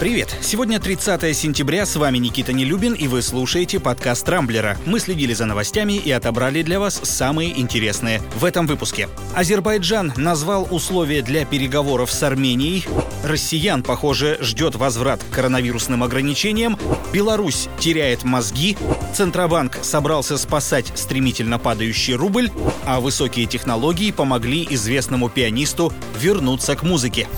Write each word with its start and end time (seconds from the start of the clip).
Привет! 0.00 0.36
Сегодня 0.40 0.80
30 0.80 1.36
сентября, 1.36 1.86
с 1.86 1.94
вами 1.94 2.18
Никита 2.18 2.52
Нелюбин, 2.52 2.94
и 2.94 3.06
вы 3.06 3.22
слушаете 3.22 3.78
подкаст 3.78 4.28
«Рамблера». 4.28 4.76
Мы 4.86 4.98
следили 4.98 5.34
за 5.34 5.46
новостями 5.46 5.92
и 5.92 6.10
отобрали 6.10 6.62
для 6.62 6.80
вас 6.80 7.00
самые 7.04 7.58
интересные 7.58 8.20
в 8.34 8.44
этом 8.44 8.66
выпуске. 8.66 9.08
Азербайджан 9.36 10.12
назвал 10.16 10.66
условия 10.68 11.22
для 11.22 11.44
переговоров 11.46 12.10
с 12.10 12.22
Арменией. 12.24 12.84
Россиян, 13.22 13.84
похоже, 13.84 14.36
ждет 14.40 14.74
возврат 14.74 15.22
к 15.22 15.32
коронавирусным 15.32 16.02
ограничениям. 16.02 16.76
Беларусь 17.12 17.68
теряет 17.78 18.24
мозги. 18.24 18.76
Центробанк 19.14 19.78
собрался 19.82 20.36
спасать 20.38 20.92
стремительно 20.96 21.60
падающий 21.60 22.14
рубль. 22.14 22.50
А 22.84 22.98
высокие 22.98 23.46
технологии 23.46 24.10
помогли 24.10 24.66
известному 24.70 25.30
пианисту 25.30 25.92
вернуться 26.18 26.74
к 26.74 26.82
музыке. 26.82 27.28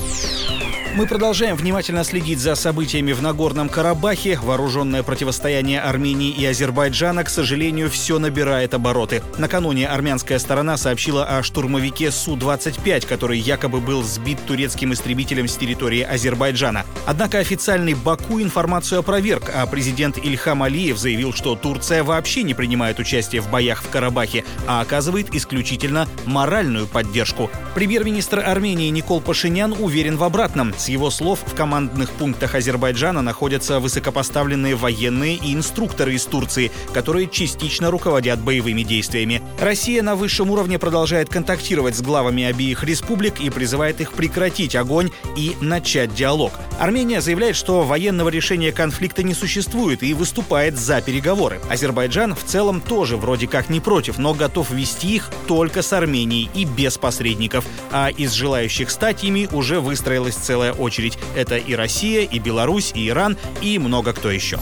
Мы 0.96 1.06
продолжаем 1.06 1.56
внимательно 1.56 2.04
следить 2.04 2.38
за 2.38 2.54
событиями 2.54 3.12
в 3.12 3.20
Нагорном 3.20 3.68
Карабахе. 3.68 4.38
Вооруженное 4.42 5.02
противостояние 5.02 5.78
Армении 5.78 6.30
и 6.30 6.46
Азербайджана, 6.46 7.22
к 7.22 7.28
сожалению, 7.28 7.90
все 7.90 8.18
набирает 8.18 8.72
обороты. 8.72 9.22
Накануне 9.36 9.88
армянская 9.88 10.38
сторона 10.38 10.78
сообщила 10.78 11.26
о 11.26 11.42
штурмовике 11.42 12.10
Су-25, 12.10 13.06
который 13.06 13.38
якобы 13.38 13.82
был 13.82 14.02
сбит 14.02 14.38
турецким 14.46 14.94
истребителем 14.94 15.48
с 15.48 15.56
территории 15.58 16.00
Азербайджана. 16.00 16.86
Однако 17.04 17.40
официальный 17.40 17.92
Баку 17.92 18.40
информацию 18.40 19.00
опроверг, 19.00 19.52
а 19.54 19.66
президент 19.66 20.16
Ильхам 20.16 20.62
Алиев 20.62 20.96
заявил, 20.96 21.34
что 21.34 21.56
Турция 21.56 22.04
вообще 22.04 22.42
не 22.42 22.54
принимает 22.54 22.98
участие 22.98 23.42
в 23.42 23.50
боях 23.50 23.82
в 23.82 23.90
Карабахе, 23.90 24.46
а 24.66 24.80
оказывает 24.80 25.34
исключительно 25.34 26.08
моральную 26.24 26.86
поддержку. 26.86 27.50
Премьер-министр 27.74 28.38
Армении 28.38 28.88
Никол 28.88 29.20
Пашинян 29.20 29.74
уверен 29.78 30.16
в 30.16 30.24
обратном. 30.24 30.72
С 30.86 30.88
его 30.88 31.10
слов, 31.10 31.40
в 31.44 31.52
командных 31.56 32.12
пунктах 32.12 32.54
Азербайджана 32.54 33.20
находятся 33.20 33.80
высокопоставленные 33.80 34.76
военные 34.76 35.34
и 35.34 35.52
инструкторы 35.52 36.14
из 36.14 36.24
Турции, 36.26 36.70
которые 36.94 37.26
частично 37.26 37.90
руководят 37.90 38.38
боевыми 38.38 38.82
действиями. 38.82 39.42
Россия 39.58 40.00
на 40.04 40.14
высшем 40.14 40.48
уровне 40.52 40.78
продолжает 40.78 41.28
контактировать 41.28 41.96
с 41.96 42.02
главами 42.02 42.44
обеих 42.44 42.84
республик 42.84 43.40
и 43.40 43.50
призывает 43.50 44.00
их 44.00 44.12
прекратить 44.12 44.76
огонь 44.76 45.10
и 45.36 45.56
начать 45.60 46.14
диалог. 46.14 46.52
Армения 46.78 47.20
заявляет, 47.20 47.56
что 47.56 47.82
военного 47.82 48.28
решения 48.28 48.70
конфликта 48.70 49.24
не 49.24 49.34
существует 49.34 50.04
и 50.04 50.14
выступает 50.14 50.78
за 50.78 51.00
переговоры. 51.00 51.58
Азербайджан 51.68 52.36
в 52.36 52.44
целом 52.44 52.80
тоже 52.80 53.16
вроде 53.16 53.48
как 53.48 53.70
не 53.70 53.80
против, 53.80 54.18
но 54.18 54.34
готов 54.34 54.70
вести 54.70 55.16
их 55.16 55.32
только 55.48 55.82
с 55.82 55.92
Арменией 55.92 56.48
и 56.54 56.64
без 56.64 56.96
посредников. 56.96 57.64
А 57.90 58.08
из 58.08 58.30
желающих 58.30 58.88
стать 58.88 59.24
ими 59.24 59.48
уже 59.50 59.80
выстроилась 59.80 60.36
целая 60.36 60.65
очередь. 60.72 61.18
Это 61.34 61.56
и 61.56 61.74
Россия, 61.74 62.22
и 62.22 62.38
Беларусь, 62.38 62.92
и 62.94 63.08
Иран, 63.08 63.36
и 63.60 63.78
много 63.78 64.12
кто 64.12 64.30
еще. 64.30 64.58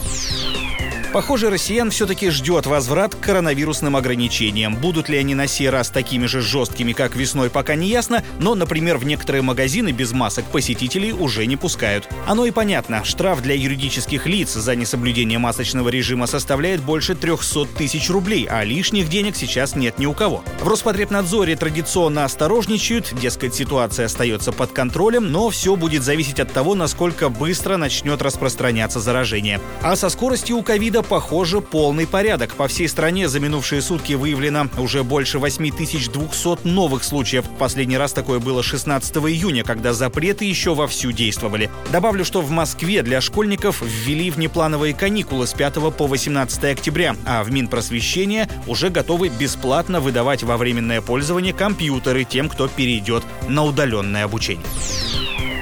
Похоже, 1.15 1.49
россиян 1.49 1.91
все-таки 1.91 2.29
ждет 2.29 2.65
возврат 2.65 3.15
к 3.15 3.21
коронавирусным 3.21 3.95
ограничениям. 3.95 4.75
Будут 4.75 5.07
ли 5.07 5.17
они 5.17 5.33
на 5.33 5.47
сей 5.47 5.69
раз 5.69 5.89
такими 5.89 6.25
же 6.25 6.41
жесткими, 6.41 6.91
как 6.91 7.15
весной, 7.15 7.49
пока 7.49 7.75
не 7.75 7.87
ясно, 7.87 8.21
но, 8.37 8.53
например, 8.53 8.97
в 8.97 9.05
некоторые 9.05 9.41
магазины 9.41 9.93
без 9.93 10.11
масок 10.11 10.43
посетителей 10.43 11.13
уже 11.13 11.45
не 11.45 11.55
пускают. 11.55 12.09
Оно 12.27 12.45
и 12.45 12.51
понятно. 12.51 13.05
Штраф 13.05 13.41
для 13.41 13.55
юридических 13.55 14.25
лиц 14.25 14.55
за 14.55 14.75
несоблюдение 14.75 15.39
масочного 15.39 15.87
режима 15.87 16.27
составляет 16.27 16.81
больше 16.81 17.15
300 17.15 17.65
тысяч 17.77 18.09
рублей, 18.09 18.45
а 18.49 18.65
лишних 18.65 19.07
денег 19.07 19.37
сейчас 19.37 19.77
нет 19.77 19.97
ни 19.97 20.07
у 20.07 20.11
кого. 20.11 20.43
В 20.59 20.67
Роспотребнадзоре 20.67 21.55
традиционно 21.55 22.25
осторожничают, 22.25 23.13
дескать, 23.17 23.55
ситуация 23.55 24.07
остается 24.07 24.51
под 24.51 24.73
контролем, 24.73 25.31
но 25.31 25.49
все 25.49 25.77
будет 25.77 26.03
зависеть 26.03 26.41
от 26.41 26.51
того, 26.51 26.75
насколько 26.75 27.29
быстро 27.29 27.77
начнет 27.77 28.21
распространяться 28.21 28.99
заражение. 28.99 29.61
А 29.81 29.95
со 29.95 30.09
скоростью 30.09 30.57
у 30.57 30.61
ковида 30.61 31.04
похоже, 31.05 31.61
полный 31.61 32.07
порядок. 32.07 32.55
По 32.55 32.67
всей 32.67 32.89
стране 32.89 33.29
за 33.29 33.39
минувшие 33.39 33.81
сутки 33.81 34.13
выявлено 34.13 34.67
уже 34.77 35.03
больше 35.03 35.39
8200 35.39 36.67
новых 36.67 37.03
случаев. 37.03 37.45
Последний 37.57 37.97
раз 37.97 38.13
такое 38.13 38.39
было 38.39 38.63
16 38.63 39.15
июня, 39.17 39.63
когда 39.63 39.93
запреты 39.93 40.45
еще 40.45 40.75
вовсю 40.75 41.11
действовали. 41.11 41.69
Добавлю, 41.91 42.25
что 42.25 42.41
в 42.41 42.49
Москве 42.51 43.03
для 43.03 43.21
школьников 43.21 43.81
ввели 43.81 44.31
внеплановые 44.31 44.93
каникулы 44.93 45.47
с 45.47 45.53
5 45.53 45.95
по 45.95 46.07
18 46.07 46.63
октября, 46.65 47.15
а 47.25 47.43
в 47.43 47.51
Минпросвещение 47.51 48.49
уже 48.67 48.89
готовы 48.89 49.29
бесплатно 49.29 49.99
выдавать 49.99 50.43
во 50.43 50.57
временное 50.57 51.01
пользование 51.01 51.53
компьютеры 51.53 52.23
тем, 52.23 52.49
кто 52.49 52.67
перейдет 52.67 53.23
на 53.47 53.63
удаленное 53.63 54.25
обучение. 54.25 54.65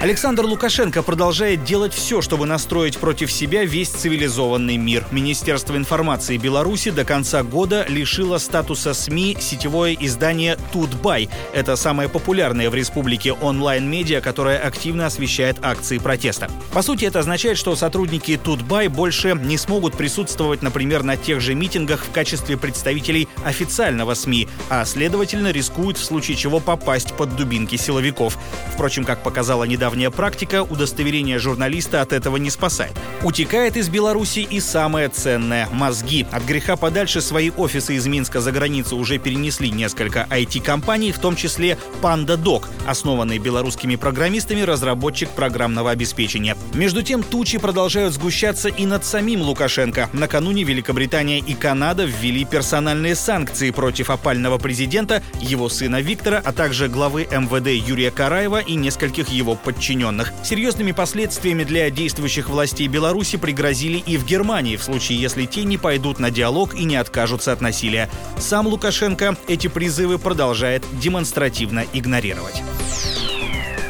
Александр 0.04 0.44
Лукашенко 0.44 1.02
продолжает 1.02 1.64
делать 1.64 1.94
все, 1.94 2.22
чтобы 2.22 2.46
настроить 2.46 2.98
против 2.98 3.32
себя 3.32 3.64
весь 3.64 3.88
цивилизованный 3.88 4.76
мир. 4.76 5.06
Министерство 5.12 5.78
информации 5.78 6.36
Беларуси 6.36 6.92
до 6.92 7.06
конца 7.06 7.42
года 7.42 7.86
лишило 7.88 8.38
статуса 8.38 8.94
СМИ 8.94 9.38
сетевое 9.40 9.96
издание 9.98 10.58
«Тутбай». 10.74 11.30
Это 11.54 11.78
самое 11.78 12.10
популярное 12.10 12.70
в 12.70 12.76
республике 12.76 13.32
онлайн-медиа, 13.32 14.20
которое 14.20 14.58
активно 14.58 15.06
освещает 15.06 15.56
акции 15.62 16.00
протеста. 16.00 16.52
По 16.74 16.82
сути, 16.82 17.06
это 17.06 17.20
означает, 17.20 17.58
что 17.58 17.74
сотрудники 17.78 18.36
«Тутбай» 18.36 18.90
больше 18.90 19.40
не 19.42 19.58
смогут 19.58 19.96
присутствовать, 19.96 20.62
например, 20.62 21.04
на 21.04 21.16
тех 21.16 21.40
же 21.40 21.56
митингах 21.56 22.04
в 22.04 22.12
качестве 22.12 22.58
представителей 22.58 23.30
официального 23.46 24.16
СМИ, 24.16 24.50
а, 24.70 24.84
следовательно, 24.84 25.54
рискуют 25.54 25.98
в 25.98 26.04
случае 26.04 26.36
чего 26.36 26.60
попасть 26.60 27.14
под 27.14 27.38
дубинки 27.38 27.78
силовиков. 27.78 28.38
Впрочем, 28.74 29.06
как 29.06 29.24
показала 29.24 29.64
недавно 29.64 29.93
недавняя 29.94 30.10
практика, 30.10 30.64
удостоверение 30.64 31.38
журналиста 31.38 32.02
от 32.02 32.14
этого 32.14 32.38
не 32.38 32.50
спасает. 32.50 32.94
Утекает 33.22 33.78
из 33.78 33.90
Беларуси 33.90 34.40
и 34.40 34.60
самое 34.60 35.08
ценное– 35.08 35.70
мозги. 35.72 36.26
От 36.32 36.44
греха 36.46 36.76
подальше 36.76 37.22
свои 37.22 37.52
офисы 37.52 37.96
из 37.96 38.08
Минска 38.08 38.42
за 38.42 38.52
границу 38.52 38.98
уже 38.98 39.20
перенесли 39.20 39.70
несколько 39.70 40.28
IT-компаний, 40.32 41.12
в 41.12 41.20
том 41.20 41.36
числе 41.36 41.78
PandaDoc, 42.02 42.64
основанный 42.88 43.38
белорусскими 43.38 43.96
программистами 43.96 44.62
разработчик 44.62 45.30
программного 45.30 45.92
обеспечения. 45.92 46.58
Между 46.74 47.04
тем, 47.04 47.22
тучи 47.22 47.60
продолжают 47.60 48.14
сгущаться 48.14 48.70
и 48.70 48.88
над 48.88 49.06
самим 49.06 49.42
Лукашенко. 49.42 50.10
Накануне 50.12 50.64
Великобритания 50.64 51.38
и 51.38 51.54
Канада 51.54 52.06
ввели 52.06 52.46
персональные 52.46 53.16
санкции 53.16 53.70
против 53.70 54.10
опального 54.10 54.58
президента, 54.58 55.22
его 55.40 55.70
сына 55.70 56.02
Виктора, 56.02 56.42
а 56.44 56.52
также 56.52 56.88
главы 56.88 57.28
МВД 57.30 57.88
Юрия 57.88 58.10
Караева 58.10 58.60
и 58.60 58.74
нескольких 58.74 59.30
его 59.30 59.54
подчиненных 59.56 59.83
подчиненных. 59.84 60.32
Серьезными 60.46 60.94
последствиями 60.94 61.66
для 61.66 61.90
действующих 61.90 62.48
властей 62.48 62.88
Беларуси 62.88 63.38
пригрозили 63.38 63.98
и 63.98 64.16
в 64.16 64.26
Германии, 64.26 64.78
в 64.78 64.84
случае, 64.84 65.20
если 65.20 65.46
те 65.46 65.66
не 65.66 65.78
пойдут 65.78 66.20
на 66.20 66.32
диалог 66.32 66.74
и 66.74 66.86
не 66.86 66.96
откажутся 66.96 67.52
от 67.52 67.60
насилия. 67.60 68.10
Сам 68.38 68.68
Лукашенко 68.68 69.36
эти 69.50 69.68
призывы 69.68 70.20
продолжает 70.20 70.86
демонстративно 71.02 71.84
игнорировать. 71.92 72.64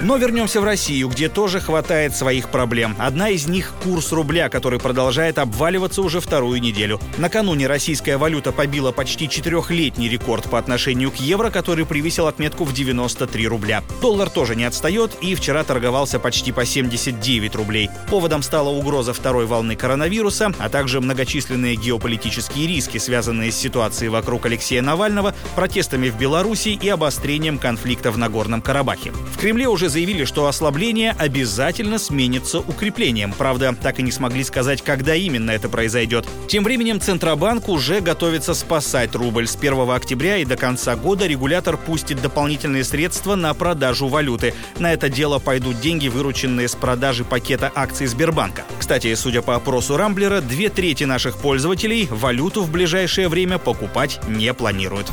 Но 0.04 0.18
вернемся 0.18 0.60
в 0.60 0.66
Россию, 0.66 1.08
где 1.08 1.30
тоже 1.30 1.62
хватает 1.62 2.14
своих 2.14 2.50
проблем. 2.50 2.94
Одна 3.00 3.30
из 3.30 3.48
них– 3.48 3.72
курс 3.84 4.12
рубля, 4.12 4.50
который 4.50 4.78
продолжает 4.78 5.38
обваливаться 5.38 6.02
уже 6.02 6.20
вторую 6.20 6.60
неделю. 6.62 7.00
Накануне 7.18 7.68
российская 7.68 8.18
валюта 8.18 8.52
побила 8.52 8.92
почти 8.92 9.30
четырехлетний 9.30 10.10
рекорд 10.10 10.50
по 10.50 10.60
отношению 10.60 11.10
к 11.10 11.16
евро, 11.16 11.50
который 11.52 11.86
превысил 11.86 12.28
отметку 12.28 12.66
в 12.66 12.74
93 12.74 13.48
рубля. 13.48 13.82
Доллар 14.02 14.30
тоже 14.30 14.58
не 14.58 14.66
отстает 14.66 15.12
и 15.22 15.36
вчера 15.36 15.64
торговался 15.64 16.20
почти 16.20 16.52
по 16.52 16.66
79 16.66 17.56
рублей. 17.56 17.90
Поводом 18.10 18.44
стала 18.44 18.70
угроза 18.70 19.14
второй 19.14 19.46
волны 19.46 19.78
коронавируса, 19.78 20.52
а 20.60 20.68
также 20.68 21.00
многочисленные 21.00 21.78
геополитические 21.78 22.68
риски, 22.68 22.98
связанные 22.98 23.54
с 23.54 23.56
ситуацией 23.56 24.10
вокруг 24.10 24.48
Алексея 24.48 24.82
Навального, 24.82 25.34
протестами 25.56 26.10
в 26.10 26.18
Беларуси 26.18 26.78
и 26.82 26.90
обострением 26.90 27.58
конфликта 27.58 28.12
в 28.12 28.18
Нагорном 28.18 28.62
Карабахе. 28.62 29.12
В 29.12 29.38
Кремле 29.38 29.70
уже 29.70 29.93
заявили, 29.94 30.26
что 30.26 30.48
ослабление 30.48 31.16
обязательно 31.18 32.00
сменится 32.00 32.60
укреплением. 32.60 33.32
Правда, 33.32 33.76
так 33.80 34.00
и 34.00 34.04
не 34.04 34.12
смогли 34.12 34.44
сказать, 34.44 34.82
когда 34.82 35.16
именно 35.16 35.52
это 35.52 35.70
произойдет. 35.70 36.28
Тем 36.48 36.64
временем 36.64 37.00
Центробанк 37.00 37.70
уже 37.70 38.02
готовится 38.02 38.56
спасать 38.56 39.14
рубль. 39.16 39.48
С 39.48 39.56
1 39.56 39.90
октября 39.92 40.38
и 40.38 40.46
до 40.46 40.58
конца 40.58 40.96
года 40.96 41.28
регулятор 41.28 41.78
пустит 41.78 42.22
дополнительные 42.22 42.84
средства 42.84 43.36
на 43.36 43.54
продажу 43.54 44.08
валюты. 44.08 44.54
На 44.80 44.92
это 44.92 45.10
дело 45.10 45.38
пойдут 45.38 45.80
деньги, 45.80 46.08
вырученные 46.08 46.68
с 46.68 46.76
продажи 46.76 47.24
пакета 47.24 47.72
акций 47.76 48.08
Сбербанка. 48.08 48.64
Кстати, 48.80 49.14
судя 49.14 49.44
по 49.44 49.56
опросу 49.56 49.96
Рамблера, 49.96 50.42
две 50.42 50.70
трети 50.70 51.04
наших 51.04 51.38
пользователей 51.38 52.08
валюту 52.10 52.64
в 52.64 52.72
ближайшее 52.72 53.30
время 53.30 53.60
покупать 53.60 54.20
не 54.28 54.54
планируют. 54.54 55.12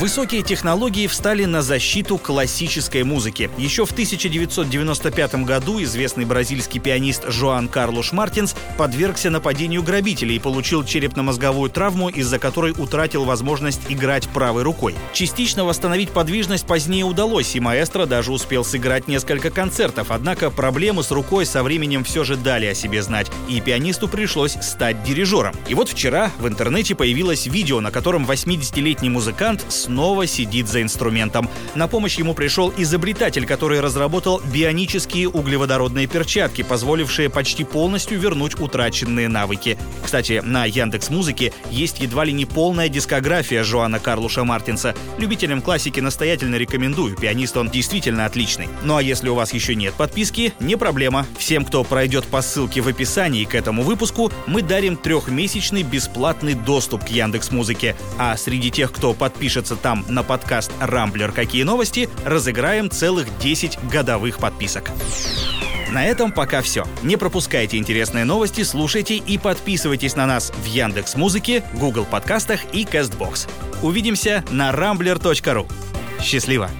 Высокие 0.00 0.40
технологии 0.40 1.06
встали 1.06 1.44
на 1.44 1.60
защиту 1.60 2.16
классической 2.16 3.02
музыки. 3.02 3.50
Еще 3.58 3.84
в 3.84 3.92
1995 3.92 5.44
году 5.44 5.82
известный 5.82 6.24
бразильский 6.24 6.80
пианист 6.80 7.24
Жоан 7.28 7.68
Карлош 7.68 8.12
Мартинс 8.12 8.56
подвергся 8.78 9.28
нападению 9.28 9.82
грабителей 9.82 10.36
и 10.36 10.38
получил 10.38 10.84
черепно-мозговую 10.84 11.68
травму, 11.68 12.08
из-за 12.08 12.38
которой 12.38 12.72
утратил 12.72 13.26
возможность 13.26 13.82
играть 13.90 14.26
правой 14.30 14.62
рукой. 14.62 14.94
Частично 15.12 15.66
восстановить 15.66 16.12
подвижность 16.12 16.66
позднее 16.66 17.04
удалось, 17.04 17.54
и 17.54 17.60
маэстро 17.60 18.06
даже 18.06 18.32
успел 18.32 18.64
сыграть 18.64 19.06
несколько 19.06 19.50
концертов, 19.50 20.06
однако 20.08 20.50
проблемы 20.50 21.02
с 21.02 21.10
рукой 21.10 21.44
со 21.44 21.62
временем 21.62 22.04
все 22.04 22.24
же 22.24 22.38
дали 22.38 22.64
о 22.64 22.74
себе 22.74 23.02
знать, 23.02 23.30
и 23.50 23.60
пианисту 23.60 24.08
пришлось 24.08 24.56
стать 24.62 25.02
дирижером. 25.04 25.54
И 25.68 25.74
вот 25.74 25.90
вчера 25.90 26.32
в 26.38 26.48
интернете 26.48 26.94
появилось 26.94 27.44
видео, 27.44 27.82
на 27.82 27.90
котором 27.90 28.24
80-летний 28.24 29.10
музыкант 29.10 29.66
снова 29.90 30.24
сидит 30.28 30.68
за 30.68 30.82
инструментом. 30.82 31.50
На 31.74 31.88
помощь 31.88 32.16
ему 32.16 32.32
пришел 32.32 32.72
изобретатель, 32.76 33.44
который 33.44 33.80
разработал 33.80 34.40
бионические 34.54 35.28
углеводородные 35.28 36.06
перчатки, 36.06 36.62
позволившие 36.62 37.28
почти 37.28 37.64
полностью 37.64 38.20
вернуть 38.20 38.60
утраченные 38.60 39.28
навыки. 39.28 39.76
Кстати, 40.04 40.42
на 40.44 40.64
Яндекс 40.64 41.10
Музыке 41.10 41.52
есть 41.72 41.98
едва 41.98 42.24
ли 42.24 42.32
не 42.32 42.46
полная 42.46 42.88
дискография 42.88 43.64
Жоана 43.64 43.98
Карлуша 43.98 44.44
Мартинса. 44.44 44.94
Любителям 45.18 45.60
классики 45.60 45.98
настоятельно 45.98 46.54
рекомендую, 46.54 47.16
пианист 47.16 47.56
он 47.56 47.68
действительно 47.68 48.26
отличный. 48.26 48.68
Ну 48.84 48.96
а 48.96 49.02
если 49.02 49.28
у 49.28 49.34
вас 49.34 49.52
еще 49.52 49.74
нет 49.74 49.94
подписки, 49.94 50.52
не 50.60 50.76
проблема. 50.76 51.26
Всем, 51.36 51.64
кто 51.64 51.82
пройдет 51.82 52.26
по 52.26 52.42
ссылке 52.42 52.80
в 52.80 52.86
описании 52.86 53.44
к 53.44 53.56
этому 53.56 53.82
выпуску, 53.82 54.30
мы 54.46 54.62
дарим 54.62 54.96
трехмесячный 54.96 55.82
бесплатный 55.82 56.54
доступ 56.54 57.04
к 57.06 57.08
Яндекс 57.08 57.50
Музыке. 57.50 57.96
А 58.18 58.36
среди 58.36 58.70
тех, 58.70 58.92
кто 58.92 59.14
подпишется 59.14 59.79
там 59.80 60.04
на 60.08 60.22
подкаст 60.22 60.70
«Рамблер. 60.80 61.32
Какие 61.32 61.64
новости?», 61.64 62.08
разыграем 62.24 62.90
целых 62.90 63.26
10 63.38 63.78
годовых 63.90 64.38
подписок. 64.38 64.90
На 65.90 66.06
этом 66.06 66.30
пока 66.30 66.62
все. 66.62 66.86
Не 67.02 67.16
пропускайте 67.16 67.76
интересные 67.76 68.24
новости, 68.24 68.62
слушайте 68.62 69.16
и 69.16 69.38
подписывайтесь 69.38 70.14
на 70.14 70.26
нас 70.26 70.52
в 70.62 70.64
Яндекс 70.64 71.16
Музыке, 71.16 71.64
Google 71.74 72.04
подкастах 72.04 72.60
и 72.72 72.84
Castbox. 72.84 73.48
Увидимся 73.82 74.44
на 74.50 74.70
rambler.ru. 74.70 75.68
Счастливо! 76.22 76.70